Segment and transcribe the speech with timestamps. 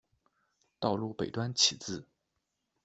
[0.79, 2.07] 道路北端起自。